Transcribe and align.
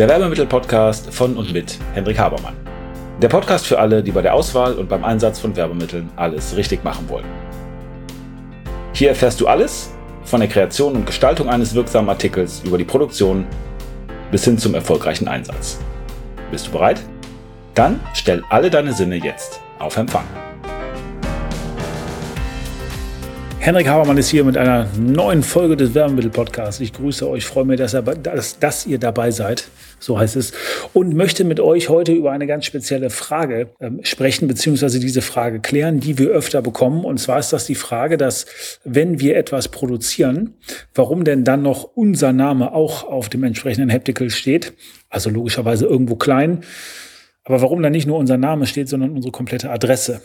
der 0.00 0.08
Werbemittel-Podcast 0.08 1.12
von 1.12 1.36
und 1.36 1.52
mit 1.52 1.76
Hendrik 1.92 2.18
Habermann. 2.18 2.56
Der 3.20 3.28
Podcast 3.28 3.66
für 3.66 3.78
alle, 3.78 4.02
die 4.02 4.12
bei 4.12 4.22
der 4.22 4.32
Auswahl 4.32 4.72
und 4.72 4.88
beim 4.88 5.04
Einsatz 5.04 5.38
von 5.38 5.54
Werbemitteln 5.54 6.08
alles 6.16 6.56
richtig 6.56 6.82
machen 6.82 7.06
wollen. 7.10 7.26
Hier 8.94 9.10
erfährst 9.10 9.42
du 9.42 9.46
alles 9.46 9.90
von 10.24 10.40
der 10.40 10.48
Kreation 10.48 10.94
und 10.94 11.04
Gestaltung 11.04 11.50
eines 11.50 11.74
wirksamen 11.74 12.08
Artikels 12.08 12.62
über 12.64 12.78
die 12.78 12.84
Produktion 12.84 13.44
bis 14.30 14.42
hin 14.42 14.56
zum 14.56 14.74
erfolgreichen 14.74 15.28
Einsatz. 15.28 15.78
Bist 16.50 16.68
du 16.68 16.70
bereit? 16.70 17.02
Dann 17.74 18.00
stell 18.14 18.42
alle 18.48 18.70
deine 18.70 18.94
Sinne 18.94 19.16
jetzt 19.16 19.60
auf 19.78 19.98
Empfang. 19.98 20.24
Henrik 23.62 23.88
Habermann 23.88 24.16
ist 24.16 24.30
hier 24.30 24.42
mit 24.42 24.56
einer 24.56 24.86
neuen 24.98 25.42
Folge 25.42 25.76
des 25.76 25.94
Werbemittel-Podcasts. 25.94 26.80
Ich 26.80 26.94
grüße 26.94 27.28
euch, 27.28 27.44
freue 27.44 27.66
mich, 27.66 27.78
dass, 27.78 27.94
dass, 28.22 28.58
dass, 28.58 28.86
ihr 28.86 28.98
dabei 28.98 29.30
seid, 29.30 29.68
so 30.00 30.18
heißt 30.18 30.36
es, 30.36 30.52
und 30.92 31.14
möchte 31.14 31.44
mit 31.44 31.60
euch 31.60 31.88
heute 31.88 32.12
über 32.12 32.32
eine 32.32 32.46
ganz 32.46 32.64
spezielle 32.64 33.10
Frage 33.10 33.68
ähm, 33.80 34.00
sprechen, 34.02 34.48
beziehungsweise 34.48 34.98
diese 34.98 35.22
Frage 35.22 35.60
klären, 35.60 36.00
die 36.00 36.18
wir 36.18 36.30
öfter 36.30 36.62
bekommen. 36.62 37.04
Und 37.04 37.18
zwar 37.18 37.38
ist 37.38 37.52
das 37.52 37.66
die 37.66 37.74
Frage, 37.74 38.16
dass 38.16 38.46
wenn 38.84 39.20
wir 39.20 39.36
etwas 39.36 39.68
produzieren, 39.68 40.54
warum 40.94 41.24
denn 41.24 41.44
dann 41.44 41.62
noch 41.62 41.84
unser 41.84 42.32
Name 42.32 42.72
auch 42.72 43.04
auf 43.04 43.28
dem 43.28 43.44
entsprechenden 43.44 43.90
Heptical 43.90 44.30
steht, 44.30 44.72
also 45.08 45.30
logischerweise 45.30 45.86
irgendwo 45.86 46.16
klein, 46.16 46.64
aber 47.44 47.62
warum 47.62 47.82
dann 47.82 47.92
nicht 47.92 48.06
nur 48.06 48.18
unser 48.18 48.38
Name 48.38 48.66
steht, 48.66 48.88
sondern 48.88 49.10
unsere 49.10 49.32
komplette 49.32 49.70
Adresse. 49.70 50.22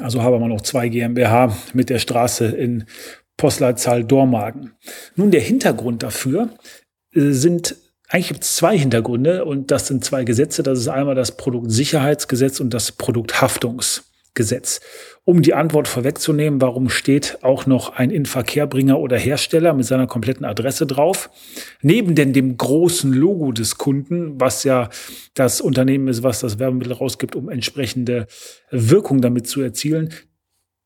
Also 0.00 0.22
haben 0.22 0.38
wir 0.40 0.48
noch 0.48 0.60
zwei 0.60 0.88
GmbH 0.88 1.56
mit 1.72 1.90
der 1.90 1.98
Straße 1.98 2.46
in 2.46 2.84
Postleitzahl 3.36 4.04
Dormagen. 4.04 4.72
Nun, 5.16 5.30
der 5.30 5.40
Hintergrund 5.40 6.02
dafür 6.02 6.50
äh, 7.14 7.30
sind 7.30 7.76
eigentlich 8.08 8.28
gibt 8.28 8.42
es 8.42 8.54
zwei 8.54 8.76
Hintergründe 8.76 9.44
und 9.44 9.70
das 9.70 9.86
sind 9.86 10.02
zwei 10.04 10.24
Gesetze. 10.24 10.62
Das 10.62 10.78
ist 10.78 10.88
einmal 10.88 11.14
das 11.14 11.36
Produktsicherheitsgesetz 11.36 12.58
und 12.58 12.72
das 12.72 12.92
Produkthaftungsgesetz. 12.92 14.80
Um 15.24 15.42
die 15.42 15.52
Antwort 15.52 15.88
vorwegzunehmen, 15.88 16.62
warum 16.62 16.88
steht 16.88 17.38
auch 17.42 17.66
noch 17.66 17.90
ein 17.90 18.10
Inverkehrbringer 18.10 18.98
oder 18.98 19.18
Hersteller 19.18 19.74
mit 19.74 19.84
seiner 19.84 20.06
kompletten 20.06 20.46
Adresse 20.46 20.86
drauf? 20.86 21.28
Neben 21.82 22.14
denn 22.14 22.32
dem 22.32 22.56
großen 22.56 23.12
Logo 23.12 23.52
des 23.52 23.76
Kunden, 23.76 24.40
was 24.40 24.64
ja 24.64 24.88
das 25.34 25.60
Unternehmen 25.60 26.08
ist, 26.08 26.22
was 26.22 26.40
das 26.40 26.58
Werbemittel 26.58 26.94
rausgibt, 26.94 27.36
um 27.36 27.50
entsprechende 27.50 28.26
Wirkung 28.70 29.20
damit 29.20 29.46
zu 29.46 29.60
erzielen. 29.60 30.14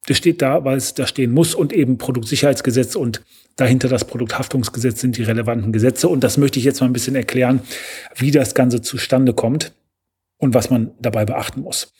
Das 0.06 0.16
steht 0.16 0.42
da, 0.42 0.64
weil 0.64 0.76
es 0.76 0.94
da 0.94 1.06
stehen 1.06 1.30
muss 1.30 1.54
und 1.54 1.72
eben 1.72 1.98
Produktsicherheitsgesetz 1.98 2.96
und 2.96 3.22
dahinter 3.56 3.88
das 3.88 4.04
Produkthaftungsgesetz 4.04 5.00
sind 5.00 5.16
die 5.16 5.22
relevanten 5.22 5.72
Gesetze. 5.72 6.08
Und 6.08 6.24
das 6.24 6.38
möchte 6.38 6.58
ich 6.58 6.64
jetzt 6.64 6.80
mal 6.80 6.86
ein 6.86 6.92
bisschen 6.92 7.16
erklären, 7.16 7.60
wie 8.16 8.30
das 8.30 8.54
Ganze 8.54 8.80
zustande 8.82 9.34
kommt 9.34 9.72
und 10.38 10.54
was 10.54 10.70
man 10.70 10.92
dabei 11.00 11.24
beachten 11.24 11.60
muss. 11.60 11.92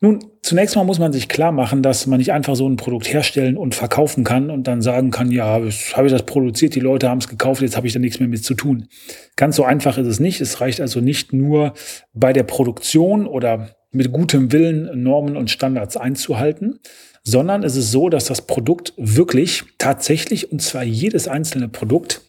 Nun, 0.00 0.20
zunächst 0.42 0.76
mal 0.76 0.84
muss 0.84 1.00
man 1.00 1.12
sich 1.12 1.28
klar 1.28 1.50
machen, 1.50 1.82
dass 1.82 2.06
man 2.06 2.18
nicht 2.18 2.32
einfach 2.32 2.54
so 2.54 2.68
ein 2.68 2.76
Produkt 2.76 3.12
herstellen 3.12 3.56
und 3.56 3.74
verkaufen 3.74 4.22
kann 4.22 4.48
und 4.48 4.68
dann 4.68 4.80
sagen 4.80 5.10
kann, 5.10 5.32
ja, 5.32 5.44
habe 5.46 5.66
ich 5.68 6.12
das 6.12 6.24
produziert, 6.24 6.76
die 6.76 6.80
Leute 6.80 7.08
haben 7.08 7.18
es 7.18 7.26
gekauft, 7.26 7.62
jetzt 7.62 7.76
habe 7.76 7.88
ich 7.88 7.94
da 7.94 7.98
nichts 7.98 8.20
mehr 8.20 8.28
mit 8.28 8.44
zu 8.44 8.54
tun. 8.54 8.86
Ganz 9.34 9.56
so 9.56 9.64
einfach 9.64 9.98
ist 9.98 10.06
es 10.06 10.20
nicht. 10.20 10.40
Es 10.40 10.60
reicht 10.60 10.80
also 10.80 11.00
nicht 11.00 11.32
nur 11.32 11.74
bei 12.12 12.32
der 12.32 12.44
Produktion 12.44 13.26
oder 13.26 13.70
mit 13.90 14.12
gutem 14.12 14.52
Willen 14.52 15.02
Normen 15.02 15.36
und 15.36 15.50
Standards 15.50 15.96
einzuhalten, 15.96 16.78
sondern 17.22 17.62
es 17.62 17.76
ist 17.76 17.90
so, 17.90 18.08
dass 18.08 18.26
das 18.26 18.46
Produkt 18.46 18.92
wirklich 18.96 19.64
tatsächlich, 19.78 20.52
und 20.52 20.62
zwar 20.62 20.82
jedes 20.82 21.28
einzelne 21.28 21.68
Produkt, 21.68 22.22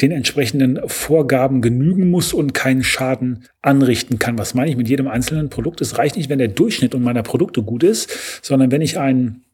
den 0.00 0.12
entsprechenden 0.12 0.80
Vorgaben 0.88 1.60
genügen 1.60 2.10
muss 2.10 2.32
und 2.32 2.54
keinen 2.54 2.84
Schaden 2.84 3.44
anrichten 3.62 4.18
kann. 4.18 4.38
Was 4.38 4.54
meine 4.54 4.70
ich 4.70 4.76
mit 4.76 4.88
jedem 4.88 5.08
einzelnen 5.08 5.48
Produkt? 5.48 5.80
Es 5.80 5.98
reicht 5.98 6.16
nicht, 6.16 6.28
wenn 6.28 6.38
der 6.38 6.48
Durchschnitt 6.48 6.94
und 6.94 7.02
meiner 7.02 7.24
Produkte 7.24 7.62
gut 7.62 7.82
ist, 7.82 8.40
sondern 8.42 8.70
wenn 8.70 8.80
ich 8.80 8.98
einen 8.98 9.44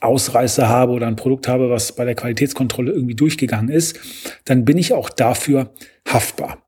Ausreißer 0.00 0.68
habe 0.68 0.92
oder 0.92 1.06
ein 1.06 1.14
Produkt 1.14 1.46
habe, 1.46 1.70
was 1.70 1.94
bei 1.94 2.04
der 2.04 2.16
Qualitätskontrolle 2.16 2.90
irgendwie 2.90 3.14
durchgegangen 3.14 3.68
ist, 3.68 3.98
dann 4.44 4.64
bin 4.64 4.76
ich 4.76 4.92
auch 4.92 5.08
dafür 5.08 5.72
haftbar. 6.08 6.66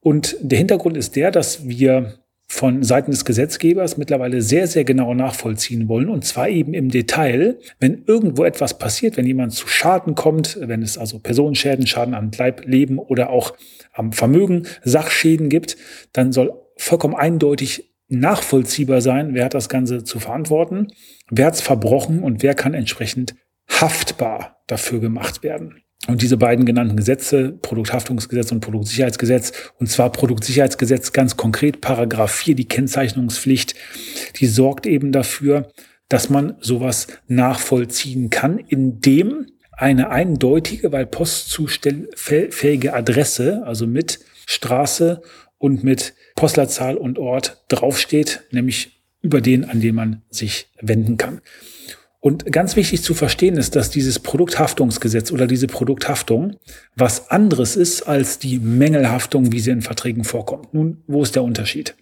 Und 0.00 0.36
der 0.40 0.58
Hintergrund 0.58 0.98
ist 0.98 1.16
der, 1.16 1.30
dass 1.30 1.66
wir 1.66 2.18
von 2.56 2.82
Seiten 2.82 3.10
des 3.10 3.26
Gesetzgebers 3.26 3.98
mittlerweile 3.98 4.40
sehr, 4.40 4.66
sehr 4.66 4.84
genau 4.84 5.12
nachvollziehen 5.12 5.88
wollen. 5.88 6.08
Und 6.08 6.24
zwar 6.24 6.48
eben 6.48 6.72
im 6.72 6.88
Detail, 6.88 7.58
wenn 7.80 8.04
irgendwo 8.06 8.44
etwas 8.44 8.78
passiert, 8.78 9.18
wenn 9.18 9.26
jemand 9.26 9.52
zu 9.52 9.68
Schaden 9.68 10.14
kommt, 10.14 10.58
wenn 10.62 10.80
es 10.80 10.96
also 10.96 11.18
Personenschäden, 11.18 11.86
Schaden 11.86 12.14
an 12.14 12.30
Leib, 12.38 12.64
Leben 12.64 12.98
oder 12.98 13.28
auch 13.28 13.52
am 13.92 14.12
Vermögen, 14.12 14.66
Sachschäden 14.82 15.50
gibt, 15.50 15.76
dann 16.14 16.32
soll 16.32 16.50
vollkommen 16.78 17.14
eindeutig 17.14 17.92
nachvollziehbar 18.08 19.02
sein, 19.02 19.34
wer 19.34 19.44
hat 19.44 19.54
das 19.54 19.68
Ganze 19.68 20.04
zu 20.04 20.18
verantworten, 20.18 20.86
wer 21.30 21.46
hat 21.46 21.54
es 21.54 21.60
verbrochen 21.60 22.22
und 22.22 22.42
wer 22.42 22.54
kann 22.54 22.72
entsprechend 22.72 23.34
haftbar 23.68 24.62
dafür 24.66 25.00
gemacht 25.00 25.42
werden. 25.42 25.82
Und 26.08 26.22
diese 26.22 26.36
beiden 26.36 26.64
genannten 26.64 26.96
Gesetze, 26.96 27.58
Produkthaftungsgesetz 27.62 28.52
und 28.52 28.60
Produktsicherheitsgesetz, 28.60 29.52
und 29.78 29.88
zwar 29.88 30.12
Produktsicherheitsgesetz 30.12 31.12
ganz 31.12 31.36
konkret, 31.36 31.80
Paragraph 31.80 32.30
4, 32.32 32.54
die 32.54 32.68
Kennzeichnungspflicht, 32.68 33.74
die 34.36 34.46
sorgt 34.46 34.86
eben 34.86 35.10
dafür, 35.10 35.72
dass 36.08 36.30
man 36.30 36.56
sowas 36.60 37.08
nachvollziehen 37.26 38.30
kann, 38.30 38.58
indem 38.58 39.46
eine 39.72 40.10
eindeutige, 40.10 40.92
weil 40.92 41.06
postzustellfähige 41.06 42.94
Adresse, 42.94 43.62
also 43.66 43.86
mit 43.86 44.20
Straße 44.46 45.22
und 45.58 45.82
mit 45.82 46.14
Postleitzahl 46.36 46.96
und 46.96 47.18
Ort 47.18 47.64
draufsteht, 47.68 48.44
nämlich 48.52 49.02
über 49.22 49.40
den, 49.40 49.64
an 49.64 49.80
den 49.80 49.94
man 49.94 50.22
sich 50.30 50.68
wenden 50.80 51.16
kann. 51.16 51.40
Und 52.26 52.50
ganz 52.50 52.74
wichtig 52.74 53.04
zu 53.04 53.14
verstehen 53.14 53.56
ist, 53.56 53.76
dass 53.76 53.88
dieses 53.88 54.18
Produkthaftungsgesetz 54.18 55.30
oder 55.30 55.46
diese 55.46 55.68
Produkthaftung 55.68 56.56
was 56.96 57.30
anderes 57.30 57.76
ist 57.76 58.02
als 58.02 58.40
die 58.40 58.58
Mängelhaftung, 58.58 59.52
wie 59.52 59.60
sie 59.60 59.70
in 59.70 59.80
Verträgen 59.80 60.24
vorkommt. 60.24 60.74
Nun, 60.74 61.04
wo 61.06 61.22
ist 61.22 61.36
der 61.36 61.44
Unterschied? 61.44 61.94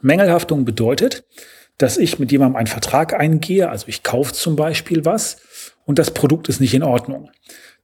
Mängelhaftung 0.00 0.64
bedeutet, 0.64 1.24
dass 1.76 1.98
ich 1.98 2.18
mit 2.18 2.32
jemandem 2.32 2.56
einen 2.56 2.66
Vertrag 2.66 3.12
eingehe, 3.12 3.68
also 3.68 3.88
ich 3.88 4.02
kaufe 4.02 4.32
zum 4.32 4.56
Beispiel 4.56 5.04
was 5.04 5.36
und 5.84 5.98
das 5.98 6.12
Produkt 6.12 6.48
ist 6.48 6.62
nicht 6.62 6.72
in 6.72 6.82
Ordnung. 6.82 7.28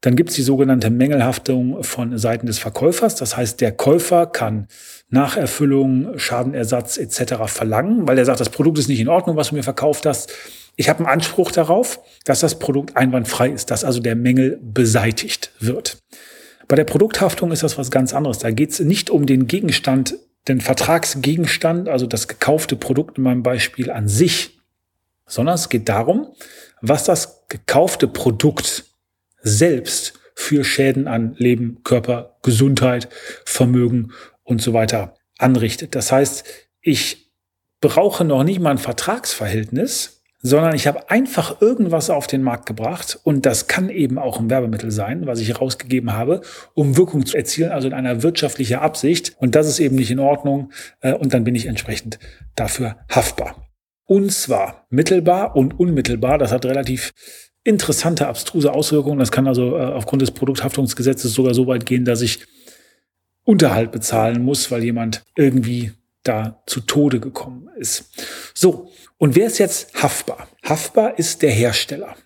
Dann 0.01 0.17
gibt 0.17 0.31
es 0.31 0.37
die 0.37 0.43
sogenannte 0.43 0.89
Mängelhaftung 0.89 1.83
von 1.83 2.17
Seiten 2.17 2.47
des 2.47 2.59
Verkäufers. 2.59 3.15
Das 3.15 3.37
heißt, 3.37 3.61
der 3.61 3.73
Käufer 3.73 4.25
kann 4.25 4.69
Nacherfüllung, 5.11 6.19
Schadenersatz 6.19 6.97
etc. 6.97 7.35
verlangen, 7.47 8.09
weil 8.09 8.17
er 8.17 8.25
sagt, 8.25 8.41
das 8.41 8.49
Produkt 8.49 8.79
ist 8.79 8.89
nicht 8.89 9.01
in 9.01 9.09
Ordnung, 9.09 9.37
was 9.37 9.51
du 9.51 9.55
mir 9.55 9.63
verkauft 9.63 10.07
hast. 10.07 10.33
Ich 10.77 10.89
habe 10.91 11.01
einen 11.01 11.09
Anspruch 11.09 11.51
darauf, 11.51 12.01
dass 12.25 12.41
das 12.41 12.59
Produkt 12.59 12.97
einwandfrei 12.97 13.49
ist, 13.49 13.71
dass 13.71 13.83
also 13.83 14.01
der 14.01 14.15
Mängel 14.15 14.61
beseitigt 14.63 15.51
wird. 15.59 15.99
Bei 16.69 16.77
der 16.77 16.85
Produkthaftung 16.85 17.51
ist 17.51 17.63
das 17.63 17.79
was 17.79 17.91
ganz 17.91 18.13
anderes. 18.13 18.39
Da 18.39 18.51
geht 18.51 18.71
es 18.71 18.81
nicht 18.81 19.09
um 19.09 19.27
den 19.27 19.47
Gegenstand, 19.47 20.17
den 20.49 20.61
Vertragsgegenstand, 20.61 21.89
also 21.89 22.07
das 22.07 22.29
gekaufte 22.29 22.77
Produkt 22.77 23.19
in 23.19 23.25
meinem 23.25 23.43
Beispiel 23.43 23.91
an 23.91 24.09
sich, 24.09 24.59
sondern 25.27 25.55
es 25.55 25.69
geht 25.69 25.89
darum, 25.89 26.29
was 26.81 27.05
das 27.05 27.47
gekaufte 27.49 28.07
Produkt 28.07 28.85
selbst 29.43 30.15
für 30.35 30.65
Schäden 30.65 31.09
an 31.09 31.35
Leben, 31.39 31.83
Körper, 31.83 32.37
Gesundheit, 32.43 33.09
Vermögen 33.45 34.13
und 34.45 34.61
so 34.61 34.73
weiter 34.73 35.17
anrichtet. 35.39 35.95
Das 35.95 36.13
heißt, 36.13 36.45
ich 36.81 37.33
brauche 37.81 38.25
noch 38.25 38.45
nicht 38.45 38.61
mal 38.61 38.71
ein 38.71 38.79
Vertragsverhältnis, 38.79 40.16
sondern 40.47 40.75
ich 40.75 40.87
habe 40.87 41.11
einfach 41.11 41.61
irgendwas 41.61 42.11
auf 42.11 42.27
den 42.27 42.43
Markt 42.43 42.67
gebracht 42.67 43.19
und 43.23 43.47
das 43.47 43.67
kann 43.67 43.91
eben 43.91 44.19
auch 44.19 44.39
ein 44.39 44.51
Werbemittel 44.51 44.91
sein, 44.91 45.27
was 45.27 45.41
ich 45.41 45.61
rausgegeben 45.61 46.13
habe, 46.13 46.41
um 46.75 46.97
Wirkung 46.97 47.27
zu 47.27 47.37
erzielen, 47.37 47.73
also 47.73 47.89
in 47.89 47.95
einer 47.95 48.23
wirtschaftlichen 48.23 48.77
Absicht 48.77 49.35
und 49.39 49.55
das 49.55 49.69
ist 49.69 49.81
eben 49.81 49.97
nicht 49.97 50.11
in 50.11 50.19
Ordnung 50.19 50.73
äh, 51.01 51.13
und 51.13 51.35
dann 51.35 51.45
bin 51.45 51.55
ich 51.55 51.67
entsprechend 51.67 52.19
dafür 52.55 52.97
haftbar. 53.11 53.67
Und 54.05 54.33
zwar 54.33 54.87
mittelbar 54.89 55.57
und 55.57 55.79
unmittelbar, 55.81 56.39
das 56.39 56.53
hat 56.53 56.65
relativ 56.65 57.13
interessante, 57.65 58.29
abstruse 58.29 58.73
Auswirkungen. 58.73 59.19
Das 59.19 59.33
kann 59.33 59.49
also 59.49 59.77
äh, 59.77 59.81
aufgrund 59.81 60.23
des 60.23 60.31
Produkthaftungsgesetzes 60.31 61.33
sogar 61.33 61.55
so 61.55 61.67
weit 61.67 61.85
gehen, 61.85 62.05
dass 62.05 62.23
ich 62.23 62.47
Unterhalt 63.43 63.93
bezahlen 63.93 64.43
muss, 64.43 64.71
weil 64.71 64.85
jemand 64.85 65.25
irgendwie 65.37 65.93
da 66.23 66.63
zu 66.67 66.81
Tode 66.81 67.21
gekommen 67.21 67.69
ist. 67.77 68.46
So, 68.59 68.91
und 69.19 69.37
wer 69.37 69.47
ist 69.47 69.59
jetzt 69.59 70.03
haftbar? 70.03 70.49
Haftbar 70.65 71.19
ist 71.19 71.43
der 71.43 71.51
Hersteller 71.51 72.17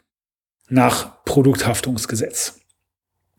nach 0.69 1.25
Produkthaftungsgesetz. 1.25 2.61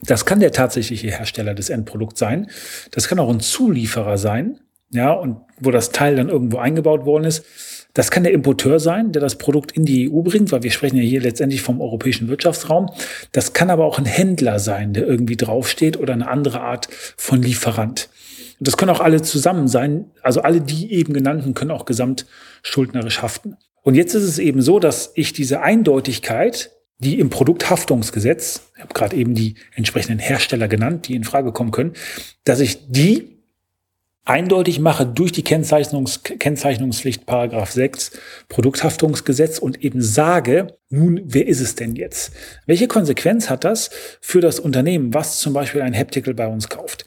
Das 0.01 0.25
kann 0.25 0.41
der 0.41 0.51
tatsächliche 0.51 1.07
Hersteller 1.07 1.53
des 1.53 1.69
Endprodukts 1.69 2.19
sein. 2.19 2.51
Das 2.91 3.07
kann 3.07 3.19
auch 3.19 3.29
ein 3.29 3.39
Zulieferer 3.39 4.17
sein, 4.17 4.59
ja, 4.89 5.13
und 5.13 5.37
wo 5.57 5.71
das 5.71 5.91
Teil 5.91 6.17
dann 6.17 6.27
irgendwo 6.27 6.57
eingebaut 6.57 7.05
worden 7.05 7.23
ist. 7.23 7.45
Das 7.93 8.11
kann 8.11 8.23
der 8.23 8.33
Importeur 8.33 8.79
sein, 8.79 9.11
der 9.11 9.21
das 9.21 9.37
Produkt 9.37 9.71
in 9.73 9.85
die 9.85 10.09
EU 10.09 10.21
bringt, 10.21 10.51
weil 10.51 10.63
wir 10.63 10.71
sprechen 10.71 10.97
ja 10.97 11.03
hier 11.03 11.21
letztendlich 11.21 11.61
vom 11.61 11.81
europäischen 11.81 12.27
Wirtschaftsraum. 12.29 12.89
Das 13.31 13.53
kann 13.53 13.69
aber 13.69 13.85
auch 13.85 13.99
ein 13.99 14.05
Händler 14.05 14.59
sein, 14.59 14.93
der 14.93 15.07
irgendwie 15.07 15.37
draufsteht 15.37 15.97
oder 15.97 16.13
eine 16.13 16.27
andere 16.27 16.61
Art 16.61 16.87
von 17.17 17.41
Lieferant. 17.41 18.09
Und 18.59 18.67
das 18.67 18.77
können 18.77 18.91
auch 18.91 18.99
alle 18.99 19.21
zusammen 19.21 19.67
sein. 19.67 20.05
Also 20.21 20.41
alle 20.41 20.61
die 20.61 20.93
eben 20.93 21.13
genannten 21.13 21.53
können 21.53 21.71
auch 21.71 21.85
gesamt 21.85 22.25
schuldnerisch 22.61 23.21
haften. 23.21 23.57
Und 23.81 23.95
jetzt 23.95 24.13
ist 24.13 24.23
es 24.23 24.39
eben 24.39 24.61
so, 24.61 24.79
dass 24.79 25.11
ich 25.15 25.33
diese 25.33 25.61
Eindeutigkeit, 25.61 26.71
die 26.99 27.19
im 27.19 27.31
Produkthaftungsgesetz, 27.31 28.71
ich 28.75 28.83
habe 28.83 28.93
gerade 28.93 29.15
eben 29.15 29.33
die 29.33 29.55
entsprechenden 29.73 30.19
Hersteller 30.19 30.67
genannt, 30.67 31.07
die 31.07 31.15
in 31.15 31.23
Frage 31.23 31.51
kommen 31.51 31.71
können, 31.71 31.93
dass 32.43 32.59
ich 32.59 32.91
die 32.91 33.40
eindeutig 34.25 34.79
mache 34.79 35.05
durch 35.05 35.31
die 35.31 35.43
Kennzeichnungs 35.43 36.23
Kennzeichnungspflicht 36.23 37.25
Paragraph 37.25 37.71
6 37.71 38.11
Produkthaftungsgesetz 38.49 39.57
und 39.59 39.83
eben 39.83 40.01
sage, 40.01 40.77
nun, 40.89 41.21
wer 41.25 41.47
ist 41.47 41.61
es 41.61 41.75
denn 41.75 41.95
jetzt? 41.95 42.33
Welche 42.65 42.87
Konsequenz 42.87 43.49
hat 43.49 43.63
das 43.63 43.89
für 44.21 44.41
das 44.41 44.59
Unternehmen, 44.59 45.13
was 45.13 45.39
zum 45.39 45.53
Beispiel 45.53 45.81
ein 45.81 45.93
Heptical 45.93 46.33
bei 46.33 46.47
uns 46.47 46.69
kauft? 46.69 47.05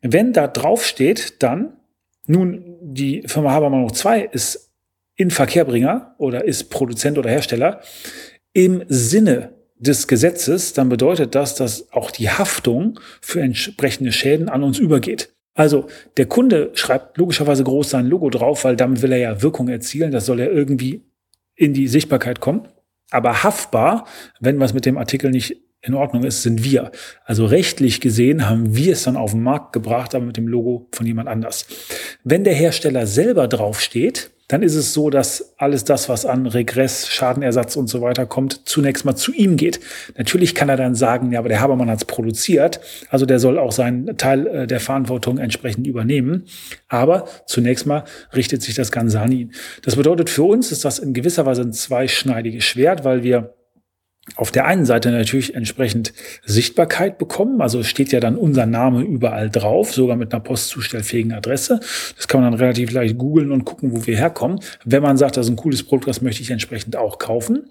Wenn 0.00 0.32
da 0.32 0.46
drauf 0.46 0.84
steht, 0.84 1.42
dann, 1.42 1.72
nun, 2.26 2.76
die 2.80 3.22
Firma 3.26 3.50
Habermann 3.50 3.82
noch 3.82 3.92
2 3.92 4.22
ist 4.22 4.70
Inverkehrbringer 5.16 6.14
oder 6.18 6.44
ist 6.44 6.70
Produzent 6.70 7.18
oder 7.18 7.30
Hersteller 7.30 7.80
im 8.52 8.84
Sinne 8.88 9.54
des 9.78 10.06
Gesetzes, 10.08 10.72
dann 10.72 10.88
bedeutet 10.88 11.34
das, 11.34 11.54
dass 11.54 11.92
auch 11.92 12.10
die 12.10 12.30
Haftung 12.30 12.98
für 13.20 13.40
entsprechende 13.40 14.12
Schäden 14.12 14.48
an 14.48 14.62
uns 14.62 14.78
übergeht. 14.78 15.35
Also 15.56 15.86
der 16.18 16.26
Kunde 16.26 16.70
schreibt 16.74 17.16
logischerweise 17.16 17.64
groß 17.64 17.90
sein 17.90 18.06
Logo 18.06 18.30
drauf, 18.30 18.64
weil 18.64 18.76
damit 18.76 19.02
will 19.02 19.10
er 19.10 19.18
ja 19.18 19.42
Wirkung 19.42 19.68
erzielen. 19.68 20.12
Das 20.12 20.26
soll 20.26 20.38
ja 20.38 20.46
irgendwie 20.46 21.02
in 21.54 21.72
die 21.72 21.88
Sichtbarkeit 21.88 22.40
kommen. 22.40 22.68
Aber 23.10 23.42
haftbar, 23.42 24.06
wenn 24.38 24.60
was 24.60 24.74
mit 24.74 24.84
dem 24.84 24.98
Artikel 24.98 25.30
nicht 25.30 25.56
in 25.80 25.94
Ordnung 25.94 26.24
ist, 26.24 26.42
sind 26.42 26.62
wir. 26.62 26.90
Also 27.24 27.46
rechtlich 27.46 28.00
gesehen 28.00 28.48
haben 28.48 28.76
wir 28.76 28.92
es 28.92 29.04
dann 29.04 29.16
auf 29.16 29.30
den 29.30 29.42
Markt 29.42 29.72
gebracht, 29.72 30.14
aber 30.14 30.26
mit 30.26 30.36
dem 30.36 30.48
Logo 30.48 30.88
von 30.92 31.06
jemand 31.06 31.28
anders. 31.28 31.66
Wenn 32.22 32.44
der 32.44 32.54
Hersteller 32.54 33.06
selber 33.06 33.48
draufsteht, 33.48 34.30
dann 34.48 34.62
ist 34.62 34.76
es 34.76 34.92
so, 34.92 35.10
dass 35.10 35.54
alles 35.58 35.84
das, 35.84 36.08
was 36.08 36.24
an 36.24 36.46
Regress, 36.46 37.08
Schadenersatz 37.08 37.76
und 37.76 37.88
so 37.88 38.00
weiter 38.00 38.26
kommt, 38.26 38.68
zunächst 38.68 39.04
mal 39.04 39.16
zu 39.16 39.32
ihm 39.32 39.56
geht. 39.56 39.80
Natürlich 40.16 40.54
kann 40.54 40.68
er 40.68 40.76
dann 40.76 40.94
sagen, 40.94 41.32
ja, 41.32 41.40
aber 41.40 41.48
der 41.48 41.60
Habermann 41.60 41.90
hat 41.90 41.98
es 41.98 42.04
produziert, 42.04 42.80
also 43.10 43.26
der 43.26 43.40
soll 43.40 43.58
auch 43.58 43.72
seinen 43.72 44.16
Teil 44.16 44.46
äh, 44.46 44.66
der 44.66 44.80
Verantwortung 44.80 45.38
entsprechend 45.38 45.86
übernehmen. 45.86 46.44
Aber 46.88 47.26
zunächst 47.46 47.86
mal 47.86 48.04
richtet 48.34 48.62
sich 48.62 48.74
das 48.74 48.92
Ganze 48.92 49.20
an 49.20 49.32
ihn. 49.32 49.52
Das 49.82 49.96
bedeutet, 49.96 50.30
für 50.30 50.44
uns 50.44 50.70
ist 50.70 50.84
das 50.84 50.98
in 50.98 51.12
gewisser 51.12 51.44
Weise 51.44 51.62
ein 51.62 51.72
zweischneidiges 51.72 52.64
Schwert, 52.64 53.04
weil 53.04 53.22
wir 53.24 53.54
auf 54.34 54.50
der 54.50 54.66
einen 54.66 54.84
Seite 54.84 55.10
natürlich 55.12 55.54
entsprechend 55.54 56.12
Sichtbarkeit 56.44 57.18
bekommen. 57.18 57.60
Also 57.60 57.82
steht 57.84 58.12
ja 58.12 58.20
dann 58.20 58.36
unser 58.36 58.66
Name 58.66 59.02
überall 59.02 59.50
drauf, 59.50 59.92
sogar 59.92 60.16
mit 60.16 60.32
einer 60.32 60.42
postzustellfähigen 60.42 61.32
Adresse. 61.32 61.80
Das 62.16 62.26
kann 62.26 62.40
man 62.40 62.50
dann 62.50 62.60
relativ 62.60 62.90
leicht 62.90 63.16
googeln 63.18 63.52
und 63.52 63.64
gucken, 63.64 63.92
wo 63.92 64.06
wir 64.06 64.16
herkommen. 64.16 64.58
Wenn 64.84 65.02
man 65.02 65.16
sagt, 65.16 65.36
das 65.36 65.46
ist 65.46 65.52
ein 65.52 65.56
cooles 65.56 65.84
Produkt, 65.84 66.08
das 66.08 66.22
möchte 66.22 66.42
ich 66.42 66.50
entsprechend 66.50 66.96
auch 66.96 67.18
kaufen. 67.18 67.68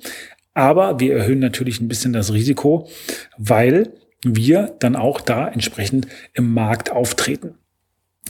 Aber 0.54 1.00
wir 1.02 1.16
erhöhen 1.16 1.40
natürlich 1.40 1.82
ein 1.82 1.90
bisschen 1.90 2.14
das 2.14 2.32
Risiko, 2.32 2.88
weil 3.38 3.92
wir 4.24 4.76
dann 4.80 4.96
auch 4.96 5.20
da 5.20 5.48
entsprechend 5.48 6.08
im 6.34 6.54
Markt 6.54 6.92
auftreten. 6.92 7.56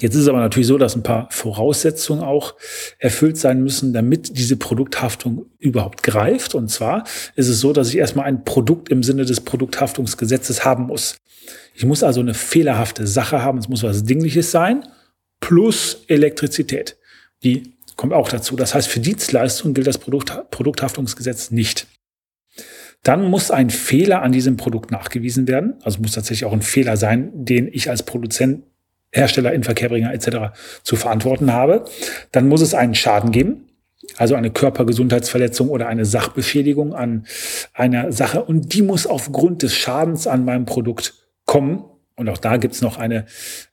Jetzt 0.02 0.16
ist 0.16 0.24
es 0.24 0.28
aber 0.28 0.40
natürlich 0.40 0.68
so, 0.68 0.78
dass 0.78 0.96
ein 0.96 1.04
paar 1.04 1.30
Voraussetzungen 1.32 2.22
auch 2.22 2.56
erfüllt 3.00 3.38
sein 3.38 3.64
müssen, 3.64 3.94
damit 3.94 4.38
diese 4.38 4.58
Produkthaftung 4.58 5.46
überhaupt 5.58 6.04
greift. 6.04 6.54
Und 6.54 6.70
zwar 6.70 7.06
ist 7.36 7.48
es 7.48 7.62
so, 7.62 7.72
dass 7.72 7.90
ich 7.90 7.98
erstmal 7.98 8.26
ein 8.26 8.44
Produkt 8.44 8.90
im 8.90 9.04
Sinne 9.04 9.24
des 9.24 9.42
Produkthaftungsgesetzes 9.42 10.66
haben 10.66 10.88
muss. 10.88 11.16
Ich 11.76 11.86
muss 11.86 12.04
also 12.04 12.20
eine 12.20 12.34
fehlerhafte 12.34 13.08
Sache 13.08 13.42
haben, 13.42 13.58
es 13.58 13.70
muss 13.70 13.84
was 13.84 14.04
Dingliches 14.04 14.52
sein, 14.52 14.86
plus 15.40 16.04
Elektrizität. 16.08 16.98
Die 17.44 17.76
kommt 17.96 18.12
auch 18.12 18.28
dazu. 18.28 18.58
Das 18.58 18.76
heißt, 18.76 18.90
für 18.90 19.00
Dienstleistungen 19.00 19.74
gilt 19.74 19.88
das 19.88 19.98
Produkt, 19.98 20.52
Produkthaftungsgesetz 20.52 21.52
nicht. 21.52 21.88
Dann 23.04 23.24
muss 23.30 23.52
ein 23.52 23.70
Fehler 23.70 24.24
an 24.24 24.32
diesem 24.32 24.58
Produkt 24.58 24.92
nachgewiesen 24.92 25.48
werden. 25.48 25.76
Also 25.84 26.02
muss 26.02 26.14
tatsächlich 26.14 26.46
auch 26.46 26.54
ein 26.54 26.64
Fehler 26.64 26.98
sein, 26.98 27.32
den 27.34 27.68
ich 27.72 27.90
als 27.90 28.04
Produzent 28.04 28.64
Hersteller, 29.16 29.54
Inverkehrbringer 29.54 30.14
etc. 30.14 30.58
zu 30.84 30.96
verantworten 30.96 31.54
habe. 31.54 31.86
Dann 32.32 32.48
muss 32.48 32.62
es 32.62 32.74
einen 32.74 32.96
Schaden 32.96 33.32
geben, 33.32 33.70
also 34.18 34.36
eine 34.36 34.52
Körpergesundheitsverletzung 34.52 35.70
oder 35.70 35.88
eine 35.88 36.06
Sachbeschädigung 36.06 36.94
an 36.94 37.26
einer 37.74 38.12
Sache. 38.12 38.44
Und 38.44 38.74
die 38.74 38.82
muss 38.82 39.08
aufgrund 39.08 39.64
des 39.64 39.76
Schadens 39.76 40.28
an 40.28 40.46
meinem 40.46 40.66
Produkt 40.66 41.14
kommen. 41.46 41.86
Und 42.18 42.30
auch 42.30 42.38
da 42.38 42.58
gibt's 42.58 42.82
noch 42.82 42.98
eine 42.98 43.26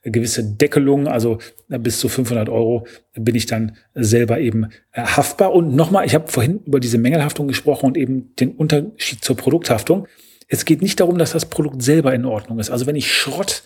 gewisse 0.03 0.43
Deckelung, 0.44 1.06
also 1.06 1.39
bis 1.69 2.00
zu 2.00 2.09
500 2.09 2.49
Euro 2.49 2.87
bin 3.15 3.37
ich 3.37 3.47
dann 3.47 3.77
selber 3.94 4.41
eben 4.41 4.65
äh, 4.93 5.03
haftbar. 5.03 5.53
Und 5.53 5.77
nochmal, 5.77 6.06
ich 6.06 6.15
habe 6.15 6.27
vorhin 6.27 6.61
über 6.65 6.81
diese 6.81 6.99
Mängelhaftung 6.99 7.47
gesprochen 7.47 7.87
und 7.87 7.97
eben 7.97 8.35
den 8.37 8.53
Unterschied 8.53 9.25
zur 9.25 9.37
Produkthaftung. 9.37 10.09
Es 10.49 10.65
geht 10.65 10.83
nicht 10.83 10.99
darum, 10.99 11.19
dass 11.19 11.33
das 11.33 11.47
Produkt 11.47 11.83
selber 11.83 12.12
in 12.15 12.25
Ordnung 12.25 12.59
ist. 12.59 12.71
Also 12.71 12.87
wenn 12.87 12.97
ich 12.97 13.12
Schrott 13.12 13.62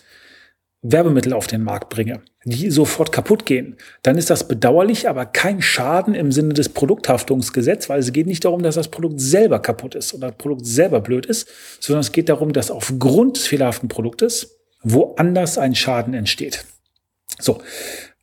Werbemittel 0.81 1.33
auf 1.33 1.47
den 1.47 1.63
Markt 1.63 1.89
bringe, 1.89 2.21
die 2.45 2.69
sofort 2.69 3.11
kaputt 3.11 3.45
gehen, 3.45 3.77
dann 4.03 4.17
ist 4.17 4.29
das 4.29 4.47
bedauerlich, 4.47 5.09
aber 5.09 5.25
kein 5.25 5.61
Schaden 5.61 6.13
im 6.13 6.31
Sinne 6.31 6.53
des 6.53 6.69
Produkthaftungsgesetzes, 6.69 7.89
weil 7.89 7.99
es 7.99 8.13
geht 8.13 8.27
nicht 8.27 8.45
darum, 8.45 8.61
dass 8.61 8.75
das 8.75 8.89
Produkt 8.89 9.19
selber 9.19 9.59
kaputt 9.59 9.95
ist 9.95 10.13
oder 10.13 10.27
das 10.27 10.37
Produkt 10.37 10.65
selber 10.65 11.01
blöd 11.01 11.25
ist, 11.25 11.49
sondern 11.79 12.01
es 12.01 12.11
geht 12.11 12.29
darum, 12.29 12.53
dass 12.53 12.71
aufgrund 12.71 13.37
des 13.37 13.47
fehlerhaften 13.47 13.89
Produktes 13.89 14.59
woanders 14.83 15.57
ein 15.57 15.75
Schaden 15.75 16.13
entsteht. 16.13 16.65
So, 17.39 17.59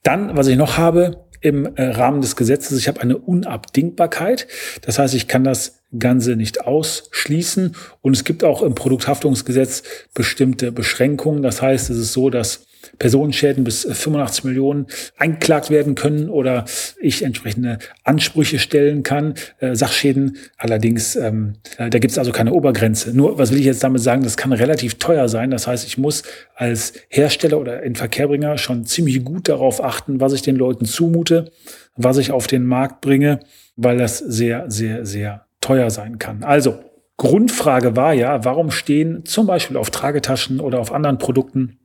dann, 0.02 0.36
was 0.36 0.46
ich 0.46 0.56
noch 0.56 0.78
habe, 0.78 1.26
im 1.44 1.66
äh, 1.76 1.82
Rahmen 1.82 2.22
des 2.22 2.36
Gesetzes, 2.36 2.78
ich 2.78 2.88
habe 2.88 3.02
eine 3.02 3.18
Unabdingbarkeit. 3.18 4.48
Das 4.80 4.98
heißt, 4.98 5.12
ich 5.12 5.28
kann 5.28 5.44
das 5.44 5.82
Ganze 5.98 6.36
nicht 6.36 6.62
ausschließen. 6.62 7.76
Und 8.00 8.16
es 8.16 8.24
gibt 8.24 8.44
auch 8.44 8.62
im 8.62 8.74
Produkthaftungsgesetz 8.74 9.82
bestimmte 10.14 10.72
Beschränkungen. 10.72 11.42
Das 11.42 11.60
heißt, 11.60 11.90
es 11.90 11.98
ist 11.98 12.14
so, 12.14 12.30
dass 12.30 12.64
Personenschäden 12.98 13.64
bis 13.64 13.82
85 13.82 14.44
Millionen 14.44 14.86
eingeklagt 15.16 15.70
werden 15.70 15.94
können 15.94 16.28
oder 16.28 16.64
ich 17.00 17.22
entsprechende 17.22 17.78
Ansprüche 18.02 18.58
stellen 18.58 19.02
kann. 19.02 19.34
Äh, 19.58 19.74
Sachschäden 19.74 20.36
allerdings, 20.58 21.16
ähm, 21.16 21.54
äh, 21.78 21.90
da 21.90 21.98
gibt 21.98 22.12
es 22.12 22.18
also 22.18 22.32
keine 22.32 22.52
Obergrenze. 22.52 23.16
Nur, 23.16 23.38
was 23.38 23.50
will 23.50 23.58
ich 23.58 23.66
jetzt 23.66 23.84
damit 23.84 24.02
sagen? 24.02 24.22
Das 24.22 24.36
kann 24.36 24.52
relativ 24.52 24.94
teuer 24.94 25.28
sein. 25.28 25.50
Das 25.50 25.66
heißt, 25.66 25.86
ich 25.86 25.98
muss 25.98 26.22
als 26.54 26.94
Hersteller 27.08 27.58
oder 27.58 27.82
Inverkehrbringer 27.82 28.58
schon 28.58 28.86
ziemlich 28.86 29.24
gut 29.24 29.48
darauf 29.48 29.82
achten, 29.82 30.20
was 30.20 30.32
ich 30.32 30.42
den 30.42 30.56
Leuten 30.56 30.84
zumute, 30.84 31.50
was 31.96 32.18
ich 32.18 32.32
auf 32.32 32.46
den 32.46 32.64
Markt 32.66 33.00
bringe, 33.00 33.40
weil 33.76 33.98
das 33.98 34.18
sehr, 34.18 34.70
sehr, 34.70 35.04
sehr 35.04 35.46
teuer 35.60 35.90
sein 35.90 36.18
kann. 36.18 36.42
Also, 36.42 36.78
Grundfrage 37.16 37.96
war 37.96 38.12
ja, 38.12 38.44
warum 38.44 38.70
stehen 38.70 39.24
zum 39.24 39.46
Beispiel 39.46 39.76
auf 39.76 39.90
Tragetaschen 39.90 40.60
oder 40.60 40.80
auf 40.80 40.92
anderen 40.92 41.18
Produkten 41.18 41.78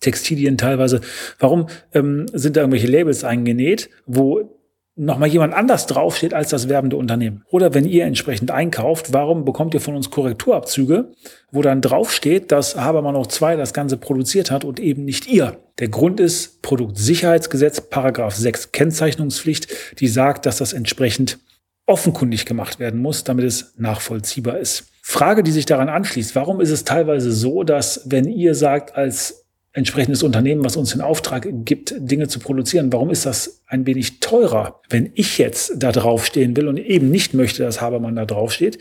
Textilien 0.00 0.58
teilweise, 0.58 1.00
warum 1.38 1.66
ähm, 1.94 2.26
sind 2.32 2.56
da 2.56 2.62
irgendwelche 2.62 2.88
Labels 2.88 3.22
eingenäht, 3.24 3.90
wo 4.06 4.56
nochmal 4.96 5.28
jemand 5.28 5.54
anders 5.54 5.86
draufsteht 5.86 6.34
als 6.34 6.50
das 6.50 6.68
werbende 6.68 6.96
Unternehmen? 6.96 7.44
Oder 7.50 7.74
wenn 7.74 7.86
ihr 7.86 8.04
entsprechend 8.04 8.50
einkauft, 8.50 9.12
warum 9.12 9.44
bekommt 9.44 9.74
ihr 9.74 9.80
von 9.80 9.96
uns 9.96 10.10
Korrekturabzüge, 10.10 11.12
wo 11.50 11.62
dann 11.62 11.80
draufsteht, 11.80 12.52
dass 12.52 12.76
Habermann 12.76 13.14
noch 13.14 13.26
zwei 13.26 13.56
das 13.56 13.72
Ganze 13.72 13.96
produziert 13.96 14.50
hat 14.50 14.64
und 14.64 14.80
eben 14.80 15.04
nicht 15.04 15.26
ihr? 15.26 15.58
Der 15.78 15.88
Grund 15.88 16.20
ist 16.20 16.60
Produktsicherheitsgesetz, 16.62 17.80
Paragraph 17.80 18.34
6 18.34 18.72
Kennzeichnungspflicht, 18.72 20.00
die 20.00 20.08
sagt, 20.08 20.44
dass 20.44 20.58
das 20.58 20.72
entsprechend 20.72 21.38
offenkundig 21.86 22.46
gemacht 22.46 22.78
werden 22.78 23.00
muss, 23.00 23.24
damit 23.24 23.44
es 23.44 23.74
nachvollziehbar 23.78 24.58
ist. 24.58 24.84
Frage, 25.02 25.42
die 25.42 25.50
sich 25.50 25.66
daran 25.66 25.88
anschließt, 25.88 26.36
warum 26.36 26.60
ist 26.60 26.70
es 26.70 26.84
teilweise 26.84 27.32
so, 27.32 27.64
dass 27.64 28.02
wenn 28.04 28.28
ihr 28.28 28.54
sagt 28.54 28.94
als 28.94 29.46
entsprechendes 29.72 30.22
Unternehmen, 30.22 30.64
was 30.64 30.76
uns 30.76 30.90
den 30.90 31.00
Auftrag 31.00 31.48
gibt, 31.64 31.94
Dinge 31.96 32.26
zu 32.26 32.40
produzieren, 32.40 32.92
warum 32.92 33.10
ist 33.10 33.24
das 33.24 33.62
ein 33.66 33.86
wenig 33.86 34.18
teurer, 34.20 34.80
wenn 34.88 35.10
ich 35.14 35.38
jetzt 35.38 35.74
da 35.76 35.92
draufstehen 35.92 36.56
will 36.56 36.66
und 36.66 36.76
eben 36.76 37.10
nicht 37.10 37.34
möchte, 37.34 37.62
dass 37.62 37.80
Habermann 37.80 38.16
da 38.16 38.24
draufsteht? 38.26 38.78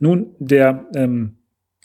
Nun, 0.00 0.34
der 0.38 0.86
ähm, 0.94 1.36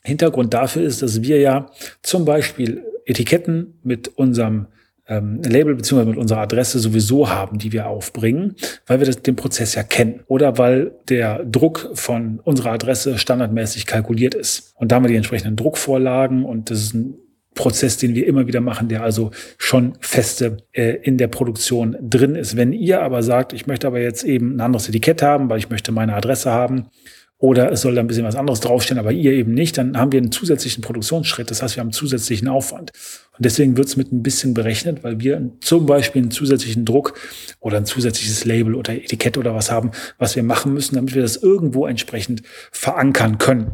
Hintergrund 0.04 0.54
dafür 0.54 0.84
ist, 0.84 1.02
dass 1.02 1.22
wir 1.22 1.40
ja 1.40 1.70
zum 2.02 2.26
Beispiel 2.26 2.84
Etiketten 3.06 3.80
mit 3.84 4.08
unserem 4.08 4.68
ähm, 5.08 5.42
Label 5.44 5.76
beziehungsweise 5.76 6.10
mit 6.10 6.20
unserer 6.20 6.42
Adresse 6.42 6.80
sowieso 6.80 7.30
haben, 7.30 7.60
die 7.60 7.72
wir 7.72 7.88
aufbringen, 7.88 8.56
weil 8.88 9.00
wir 9.00 9.06
das, 9.06 9.22
den 9.22 9.36
Prozess 9.36 9.76
ja 9.76 9.84
kennen 9.84 10.22
oder 10.28 10.58
weil 10.58 10.94
der 11.10 11.44
Druck 11.46 11.92
von 11.94 12.40
unserer 12.40 12.72
Adresse 12.72 13.18
standardmäßig 13.18 13.86
kalkuliert 13.86 14.34
ist. 14.34 14.74
Und 14.76 14.92
da 14.92 14.96
haben 14.96 15.04
wir 15.04 15.10
die 15.10 15.16
entsprechenden 15.16 15.56
Druckvorlagen 15.56 16.44
und 16.44 16.72
das 16.72 16.80
ist 16.80 16.94
ein 16.96 17.16
Prozess, 17.58 17.98
den 17.98 18.16
wir 18.16 18.26
immer 18.26 18.48
wieder 18.48 18.62
machen, 18.62 18.88
der 18.88 19.04
also 19.04 19.32
schon 19.58 19.98
feste 20.00 20.58
äh, 20.72 20.98
in 21.02 21.18
der 21.18 21.28
Produktion 21.28 21.98
drin 22.00 22.36
ist. 22.36 22.56
Wenn 22.56 22.72
ihr 22.72 23.02
aber 23.02 23.22
sagt, 23.24 23.52
ich 23.52 23.68
möchte 23.68 23.88
aber 23.88 24.00
jetzt 24.00 24.24
eben 24.24 24.56
ein 24.56 24.62
anderes 24.62 24.88
Etikett 24.88 25.22
haben, 25.22 25.50
weil 25.50 25.58
ich 25.60 25.70
möchte 25.70 25.92
meine 25.92 26.14
Adresse 26.16 26.52
haben, 26.52 26.86
oder 27.40 27.72
es 27.72 27.82
soll 27.82 27.94
da 27.94 28.02
ein 28.02 28.08
bisschen 28.08 28.24
was 28.24 28.36
anderes 28.36 28.62
draufstehen, 28.62 29.00
aber 29.00 29.12
ihr 29.12 29.32
eben 29.32 29.54
nicht, 29.54 29.78
dann 29.78 29.98
haben 29.98 30.12
wir 30.12 30.20
einen 30.20 30.32
zusätzlichen 30.32 30.82
Produktionsschritt. 30.82 31.52
Das 31.52 31.62
heißt, 31.62 31.76
wir 31.76 31.82
haben 31.82 31.92
zusätzlichen 31.92 32.48
Aufwand. 32.48 32.92
Und 33.38 33.46
deswegen 33.46 33.78
wird 33.78 33.88
es 33.88 33.96
mit 33.96 34.12
ein 34.12 34.24
bisschen 34.24 34.56
berechnet, 34.56 35.04
weil 35.04 35.20
wir 35.20 35.52
zum 35.60 35.86
Beispiel 35.86 36.24
einen 36.24 36.32
zusätzlichen 36.32 36.84
Druck 36.84 37.14
oder 37.60 37.78
ein 37.78 37.86
zusätzliches 37.86 38.44
Label 38.46 38.74
oder 38.74 38.94
Etikett 38.94 39.38
oder 39.38 39.54
was 39.54 39.70
haben, 39.70 39.92
was 40.18 40.36
wir 40.36 40.42
machen 40.42 40.74
müssen, 40.74 40.96
damit 40.96 41.14
wir 41.14 41.22
das 41.22 41.38
irgendwo 41.38 41.86
entsprechend 41.86 42.42
verankern 42.72 43.38
können. 43.38 43.72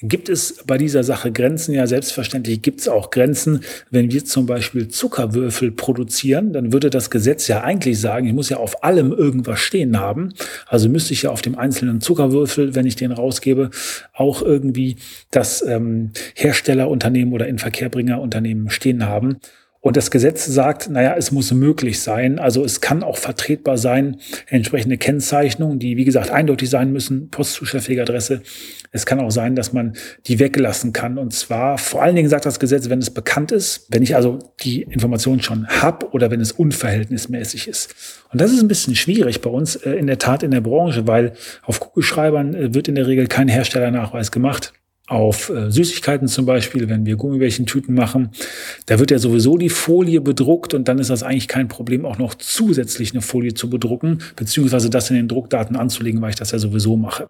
Gibt 0.00 0.28
es 0.28 0.64
bei 0.66 0.76
dieser 0.76 1.04
Sache 1.04 1.30
Grenzen? 1.30 1.72
Ja, 1.72 1.86
selbstverständlich 1.86 2.62
gibt 2.62 2.80
es 2.80 2.88
auch 2.88 3.10
Grenzen. 3.10 3.60
Wenn 3.92 4.10
wir 4.10 4.24
zum 4.24 4.44
Beispiel 4.44 4.88
Zuckerwürfel 4.88 5.70
produzieren, 5.70 6.52
dann 6.52 6.72
würde 6.72 6.90
das 6.90 7.10
Gesetz 7.10 7.46
ja 7.46 7.62
eigentlich 7.62 8.00
sagen, 8.00 8.26
ich 8.26 8.32
muss 8.32 8.48
ja 8.48 8.56
auf 8.56 8.82
allem 8.82 9.12
irgendwas 9.12 9.60
stehen 9.60 10.00
haben. 10.00 10.34
Also 10.66 10.88
müsste 10.88 11.12
ich 11.12 11.22
ja 11.22 11.30
auf 11.30 11.42
dem 11.42 11.56
einzelnen 11.56 12.00
Zuckerwürfel, 12.00 12.74
wenn 12.74 12.86
ich 12.86 12.96
den 12.96 13.12
rausgebe, 13.12 13.70
auch 14.12 14.42
irgendwie 14.42 14.96
das 15.30 15.62
ähm, 15.62 16.10
Herstellerunternehmen 16.34 17.32
oder 17.32 17.46
Inverkehrbringerunternehmen 17.46 18.70
stehen 18.70 19.06
haben. 19.06 19.38
Und 19.84 19.98
das 19.98 20.10
Gesetz 20.10 20.46
sagt, 20.46 20.88
naja, 20.88 21.14
es 21.14 21.30
muss 21.30 21.52
möglich 21.52 22.00
sein. 22.00 22.38
Also 22.38 22.64
es 22.64 22.80
kann 22.80 23.02
auch 23.02 23.18
vertretbar 23.18 23.76
sein, 23.76 24.16
entsprechende 24.46 24.96
Kennzeichnungen, 24.96 25.78
die, 25.78 25.98
wie 25.98 26.06
gesagt, 26.06 26.30
eindeutig 26.30 26.70
sein 26.70 26.90
müssen, 26.90 27.28
postzustellfähige 27.28 28.00
Adresse. 28.00 28.40
Es 28.92 29.04
kann 29.04 29.20
auch 29.20 29.30
sein, 29.30 29.54
dass 29.54 29.74
man 29.74 29.92
die 30.26 30.38
weglassen 30.38 30.94
kann. 30.94 31.18
Und 31.18 31.34
zwar, 31.34 31.76
vor 31.76 32.02
allen 32.02 32.16
Dingen 32.16 32.30
sagt 32.30 32.46
das 32.46 32.58
Gesetz, 32.58 32.88
wenn 32.88 32.98
es 32.98 33.10
bekannt 33.10 33.52
ist, 33.52 33.86
wenn 33.90 34.02
ich 34.02 34.16
also 34.16 34.38
die 34.62 34.84
Information 34.84 35.42
schon 35.42 35.68
habe 35.68 36.10
oder 36.12 36.30
wenn 36.30 36.40
es 36.40 36.52
unverhältnismäßig 36.52 37.68
ist. 37.68 37.94
Und 38.32 38.40
das 38.40 38.52
ist 38.52 38.62
ein 38.62 38.68
bisschen 38.68 38.96
schwierig 38.96 39.42
bei 39.42 39.50
uns 39.50 39.76
äh, 39.76 39.90
in 39.90 40.06
der 40.06 40.18
Tat 40.18 40.42
in 40.42 40.50
der 40.50 40.62
Branche, 40.62 41.06
weil 41.06 41.34
auf 41.62 41.80
Kugelschreibern 41.80 42.54
äh, 42.54 42.74
wird 42.74 42.88
in 42.88 42.94
der 42.94 43.06
Regel 43.06 43.26
kein 43.26 43.48
Herstellernachweis 43.48 44.32
gemacht 44.32 44.72
auf 45.06 45.50
äh, 45.50 45.70
Süßigkeiten 45.70 46.28
zum 46.28 46.46
Beispiel, 46.46 46.88
wenn 46.88 47.04
wir 47.04 47.16
Gummibärchentüten 47.16 47.94
machen, 47.94 48.30
da 48.86 48.98
wird 48.98 49.10
ja 49.10 49.18
sowieso 49.18 49.58
die 49.58 49.68
Folie 49.68 50.20
bedruckt 50.20 50.72
und 50.72 50.88
dann 50.88 50.98
ist 50.98 51.10
das 51.10 51.22
eigentlich 51.22 51.48
kein 51.48 51.68
Problem, 51.68 52.06
auch 52.06 52.18
noch 52.18 52.34
zusätzlich 52.34 53.12
eine 53.12 53.20
Folie 53.20 53.52
zu 53.52 53.68
bedrucken, 53.68 54.22
beziehungsweise 54.36 54.88
das 54.88 55.10
in 55.10 55.16
den 55.16 55.28
Druckdaten 55.28 55.76
anzulegen, 55.76 56.22
weil 56.22 56.30
ich 56.30 56.36
das 56.36 56.52
ja 56.52 56.58
sowieso 56.58 56.96
mache. 56.96 57.28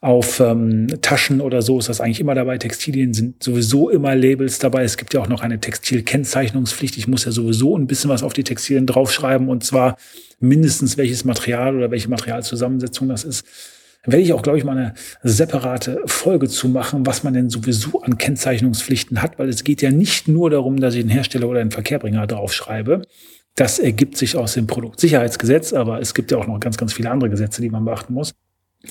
Auf 0.00 0.38
ähm, 0.38 0.86
Taschen 1.00 1.40
oder 1.40 1.62
so 1.62 1.78
ist 1.78 1.88
das 1.88 2.00
eigentlich 2.00 2.20
immer 2.20 2.34
dabei. 2.34 2.58
Textilien 2.58 3.14
sind 3.14 3.42
sowieso 3.42 3.88
immer 3.88 4.14
Labels 4.14 4.58
dabei. 4.58 4.84
Es 4.84 4.98
gibt 4.98 5.14
ja 5.14 5.22
auch 5.22 5.28
noch 5.28 5.40
eine 5.40 5.60
Textilkennzeichnungspflicht. 5.60 6.98
Ich 6.98 7.08
muss 7.08 7.24
ja 7.24 7.32
sowieso 7.32 7.74
ein 7.74 7.86
bisschen 7.86 8.10
was 8.10 8.22
auf 8.22 8.34
die 8.34 8.44
Textilien 8.44 8.86
draufschreiben 8.86 9.48
und 9.48 9.64
zwar 9.64 9.96
mindestens 10.40 10.98
welches 10.98 11.24
Material 11.24 11.74
oder 11.74 11.90
welche 11.90 12.10
Materialzusammensetzung 12.10 13.08
das 13.08 13.24
ist. 13.24 13.46
Werde 14.06 14.22
ich 14.22 14.32
auch, 14.32 14.42
glaube 14.42 14.58
ich, 14.58 14.64
mal 14.64 14.76
eine 14.76 14.94
separate 15.22 16.02
Folge 16.06 16.48
zu 16.48 16.68
machen, 16.68 17.06
was 17.06 17.22
man 17.22 17.32
denn 17.32 17.48
sowieso 17.48 18.02
an 18.02 18.18
Kennzeichnungspflichten 18.18 19.22
hat, 19.22 19.38
weil 19.38 19.48
es 19.48 19.64
geht 19.64 19.80
ja 19.80 19.90
nicht 19.90 20.28
nur 20.28 20.50
darum, 20.50 20.78
dass 20.78 20.94
ich 20.94 21.00
einen 21.00 21.10
Hersteller 21.10 21.48
oder 21.48 21.60
einen 21.60 21.70
Verkehrbringer 21.70 22.26
draufschreibe. 22.26 23.02
Das 23.54 23.78
ergibt 23.78 24.16
sich 24.16 24.36
aus 24.36 24.54
dem 24.54 24.66
Produktsicherheitsgesetz, 24.66 25.72
aber 25.72 26.00
es 26.00 26.12
gibt 26.12 26.30
ja 26.32 26.38
auch 26.38 26.46
noch 26.46 26.60
ganz, 26.60 26.76
ganz 26.76 26.92
viele 26.92 27.10
andere 27.10 27.30
Gesetze, 27.30 27.62
die 27.62 27.70
man 27.70 27.84
beachten 27.84 28.12
muss. 28.12 28.34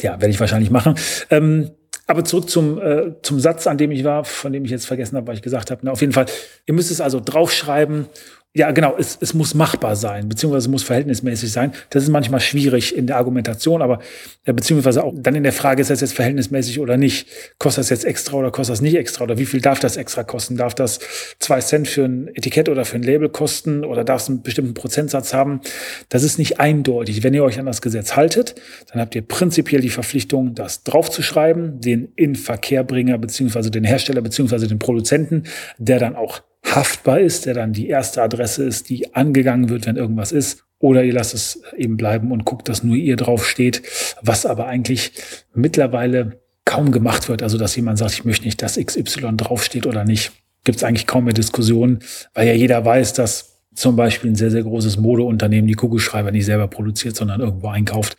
Ja, 0.01 0.13
werde 0.13 0.29
ich 0.29 0.39
wahrscheinlich 0.39 0.71
machen. 0.71 0.95
Ähm, 1.29 1.71
aber 2.07 2.25
zurück 2.25 2.49
zum, 2.49 2.81
äh, 2.81 3.13
zum 3.21 3.39
Satz, 3.39 3.67
an 3.67 3.77
dem 3.77 3.91
ich 3.91 4.03
war, 4.03 4.25
von 4.25 4.51
dem 4.51 4.65
ich 4.65 4.71
jetzt 4.71 4.85
vergessen 4.85 5.15
habe, 5.15 5.27
weil 5.27 5.35
ich 5.35 5.41
gesagt 5.41 5.71
habe. 5.71 5.81
Na, 5.83 5.91
auf 5.91 6.01
jeden 6.01 6.13
Fall, 6.13 6.25
ihr 6.65 6.73
müsst 6.73 6.91
es 6.91 7.01
also 7.01 7.19
draufschreiben 7.19 8.07
ja, 8.55 8.69
genau, 8.69 8.95
es, 8.99 9.17
es 9.19 9.33
muss 9.33 9.55
machbar 9.55 9.95
sein, 9.95 10.29
beziehungsweise 10.29 10.67
es 10.67 10.71
muss 10.71 10.83
verhältnismäßig 10.83 11.51
sein. 11.51 11.71
Das 11.89 12.03
ist 12.03 12.09
manchmal 12.09 12.39
schwierig 12.39 12.95
in 12.95 13.07
der 13.07 13.17
Argumentation, 13.17 13.81
aber 13.81 13.97
äh, 14.45 14.53
beziehungsweise 14.53 15.03
auch 15.03 15.11
dann 15.15 15.33
in 15.33 15.41
der 15.41 15.53
Frage, 15.53 15.81
ist 15.81 15.89
das 15.89 16.01
jetzt 16.01 16.13
verhältnismäßig 16.13 16.79
oder 16.79 16.95
nicht? 16.95 17.27
Kostet 17.57 17.81
das 17.81 17.89
jetzt 17.89 18.05
extra 18.05 18.37
oder 18.37 18.51
kostet 18.51 18.73
das 18.73 18.81
nicht 18.81 18.95
extra? 18.95 19.23
Oder 19.23 19.39
wie 19.39 19.47
viel 19.47 19.59
darf 19.59 19.79
das 19.79 19.97
extra 19.97 20.23
kosten? 20.23 20.55
Darf 20.55 20.75
das 20.75 20.99
zwei 21.39 21.61
Cent 21.61 21.87
für 21.87 22.05
ein 22.05 22.27
Etikett 22.27 22.69
oder 22.69 22.85
für 22.85 22.97
ein 22.97 23.01
Label 23.01 23.27
kosten 23.27 23.83
oder 23.83 24.03
darf 24.03 24.21
es 24.21 24.29
einen 24.29 24.43
bestimmten 24.43 24.75
Prozentsatz 24.75 25.33
haben? 25.33 25.61
Das 26.09 26.21
ist 26.21 26.37
nicht 26.37 26.59
eindeutig. 26.59 27.23
Wenn 27.23 27.33
ihr 27.33 27.43
euch 27.43 27.57
an 27.57 27.65
das 27.65 27.81
Gesetz 27.81 28.15
haltet, 28.15 28.53
dann 28.91 29.01
habt 29.01 29.15
ihr 29.15 29.23
prinzipiell 29.23 29.81
die 29.81 29.89
Verpflichtung, 29.89 30.53
das 30.53 30.83
draufzuschreiben, 30.83 31.81
den 31.81 32.09
in 32.15 32.35
Verkehrbringer 32.35 33.17
beziehungsweise 33.17 33.71
den 33.71 33.83
Hersteller 33.83 34.21
beziehungsweise 34.21 34.67
den 34.67 34.77
Produzenten, 34.77 35.45
der 35.79 35.97
dann 35.97 36.15
auch 36.15 36.43
haftbar 36.63 37.19
ist, 37.19 37.45
der 37.45 37.53
dann 37.53 37.73
die 37.73 37.87
erste 37.87 38.21
Adresse 38.21 38.63
ist, 38.63 38.89
die 38.89 39.13
angegangen 39.15 39.69
wird, 39.69 39.85
wenn 39.85 39.95
irgendwas 39.95 40.31
ist. 40.31 40.63
Oder 40.79 41.03
ihr 41.03 41.13
lasst 41.13 41.33
es 41.33 41.61
eben 41.77 41.95
bleiben 41.95 42.31
und 42.31 42.45
guckt, 42.45 42.67
dass 42.67 42.83
nur 42.83 42.95
ihr 42.95 43.15
drauf 43.15 43.47
steht, 43.47 43.83
was 44.21 44.45
aber 44.45 44.67
eigentlich 44.67 45.13
mittlerweile 45.53 46.41
kaum 46.65 46.91
gemacht 46.91 47.29
wird. 47.29 47.41
Also, 47.41 47.57
dass 47.57 47.75
jemand 47.75 47.99
sagt, 47.99 48.13
ich 48.13 48.25
möchte 48.25 48.45
nicht, 48.45 48.61
dass 48.61 48.77
XY 48.77 49.37
draufsteht 49.37 49.85
oder 49.85 50.03
nicht. 50.03 50.31
Gibt 50.65 50.77
es 50.77 50.83
eigentlich 50.83 51.07
kaum 51.07 51.25
mehr 51.25 51.33
Diskussionen, 51.33 51.99
weil 52.33 52.47
ja 52.47 52.53
jeder 52.53 52.83
weiß, 52.83 53.13
dass 53.13 53.53
zum 53.75 53.95
Beispiel 53.95 54.31
ein 54.31 54.35
sehr, 54.35 54.51
sehr 54.51 54.63
großes 54.63 54.97
Modeunternehmen 54.97 55.67
die 55.67 55.73
Kugelschreiber 55.73 56.31
nicht 56.31 56.45
selber 56.45 56.67
produziert, 56.67 57.15
sondern 57.15 57.41
irgendwo 57.41 57.67
einkauft. 57.67 58.17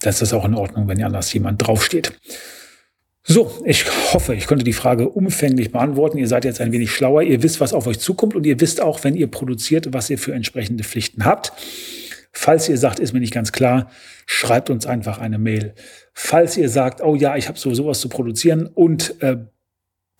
Da 0.00 0.10
ist 0.10 0.22
das 0.22 0.32
auch 0.32 0.44
in 0.44 0.54
Ordnung, 0.54 0.88
wenn 0.88 0.98
ja 0.98 1.06
anders 1.06 1.32
jemand 1.32 1.66
draufsteht. 1.66 2.12
So, 3.24 3.52
ich 3.64 3.86
hoffe, 4.12 4.34
ich 4.34 4.46
konnte 4.48 4.64
die 4.64 4.72
Frage 4.72 5.08
umfänglich 5.08 5.70
beantworten. 5.70 6.18
Ihr 6.18 6.26
seid 6.26 6.44
jetzt 6.44 6.60
ein 6.60 6.72
wenig 6.72 6.90
schlauer. 6.90 7.22
Ihr 7.22 7.42
wisst, 7.42 7.60
was 7.60 7.72
auf 7.72 7.86
euch 7.86 8.00
zukommt 8.00 8.34
und 8.34 8.44
ihr 8.44 8.60
wisst 8.60 8.80
auch, 8.80 9.04
wenn 9.04 9.14
ihr 9.14 9.28
produziert, 9.28 9.92
was 9.92 10.10
ihr 10.10 10.18
für 10.18 10.34
entsprechende 10.34 10.82
Pflichten 10.82 11.24
habt. 11.24 11.52
Falls 12.32 12.68
ihr 12.68 12.78
sagt, 12.78 12.98
ist 12.98 13.12
mir 13.12 13.20
nicht 13.20 13.34
ganz 13.34 13.52
klar, 13.52 13.90
schreibt 14.26 14.70
uns 14.70 14.86
einfach 14.86 15.18
eine 15.18 15.38
Mail. 15.38 15.74
Falls 16.14 16.56
ihr 16.56 16.68
sagt, 16.68 17.00
oh 17.02 17.14
ja, 17.14 17.36
ich 17.36 17.46
habe 17.46 17.58
so 17.58 17.72
sowas 17.74 18.00
zu 18.00 18.08
produzieren 18.08 18.66
und 18.66 19.22
äh, 19.22 19.36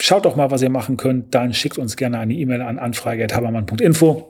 schaut 0.01 0.25
doch 0.25 0.37
mal, 0.37 0.51
was 0.51 0.63
ihr 0.63 0.71
machen 0.71 0.97
könnt, 0.97 1.35
dann 1.35 1.55
schickt 1.55 1.79
uns 1.79 1.97
gerne 1.97 2.19
eine 2.19 2.35
E-Mail 2.35 2.61
an 2.61 2.79
anfrage.habermann.info. 2.79 4.29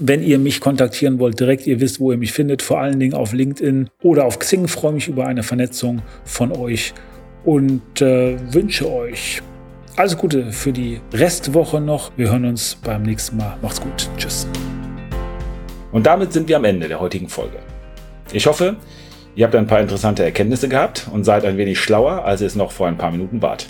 Wenn 0.00 0.22
ihr 0.22 0.38
mich 0.38 0.60
kontaktieren 0.60 1.18
wollt, 1.18 1.38
direkt, 1.38 1.66
ihr 1.66 1.80
wisst, 1.80 2.00
wo 2.00 2.12
ihr 2.12 2.18
mich 2.18 2.32
findet, 2.32 2.60
vor 2.60 2.80
allen 2.80 2.98
Dingen 2.98 3.14
auf 3.14 3.32
LinkedIn 3.32 3.88
oder 4.02 4.24
auf 4.24 4.38
Xing, 4.38 4.66
freue 4.68 4.92
mich 4.92 5.08
über 5.08 5.26
eine 5.26 5.42
Vernetzung 5.42 6.02
von 6.24 6.50
euch 6.50 6.92
und 7.44 8.00
äh, 8.00 8.36
wünsche 8.52 8.90
euch 8.90 9.42
alles 9.96 10.16
Gute 10.16 10.52
für 10.52 10.72
die 10.72 11.00
Restwoche 11.12 11.80
noch. 11.80 12.12
Wir 12.16 12.30
hören 12.30 12.44
uns 12.44 12.76
beim 12.76 13.02
nächsten 13.02 13.36
Mal. 13.36 13.56
Macht's 13.60 13.80
gut. 13.80 14.08
Tschüss. 14.16 14.46
Und 15.92 16.06
damit 16.06 16.32
sind 16.32 16.48
wir 16.48 16.56
am 16.56 16.64
Ende 16.64 16.88
der 16.88 17.00
heutigen 17.00 17.28
Folge. 17.28 17.58
Ich 18.32 18.46
hoffe, 18.46 18.76
ihr 19.34 19.44
habt 19.44 19.54
ein 19.54 19.66
paar 19.66 19.80
interessante 19.80 20.24
Erkenntnisse 20.24 20.68
gehabt 20.68 21.08
und 21.12 21.24
seid 21.24 21.44
ein 21.44 21.58
wenig 21.58 21.78
schlauer, 21.78 22.24
als 22.24 22.40
ihr 22.40 22.46
es 22.46 22.56
noch 22.56 22.72
vor 22.72 22.88
ein 22.88 22.96
paar 22.96 23.10
Minuten 23.10 23.42
wart. 23.42 23.66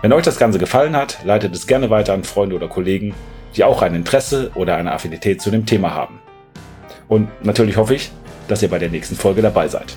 Wenn 0.00 0.12
euch 0.12 0.24
das 0.24 0.38
Ganze 0.38 0.58
gefallen 0.58 0.96
hat, 0.96 1.18
leitet 1.24 1.54
es 1.54 1.66
gerne 1.66 1.90
weiter 1.90 2.14
an 2.14 2.24
Freunde 2.24 2.56
oder 2.56 2.68
Kollegen, 2.68 3.14
die 3.56 3.64
auch 3.64 3.82
ein 3.82 3.94
Interesse 3.94 4.50
oder 4.54 4.76
eine 4.76 4.92
Affinität 4.92 5.42
zu 5.42 5.50
dem 5.50 5.66
Thema 5.66 5.94
haben. 5.94 6.20
Und 7.08 7.28
natürlich 7.44 7.76
hoffe 7.76 7.94
ich, 7.94 8.10
dass 8.48 8.62
ihr 8.62 8.70
bei 8.70 8.78
der 8.78 8.90
nächsten 8.90 9.16
Folge 9.16 9.42
dabei 9.42 9.68
seid. 9.68 9.96